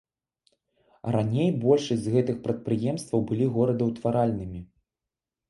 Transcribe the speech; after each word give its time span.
Раней 1.15 1.49
большасць 1.65 2.01
з 2.05 2.13
гэтых 2.15 2.41
прадпрыемстваў 2.49 3.19
былі 3.29 3.45
горадаўтваральнымі. 3.59 4.65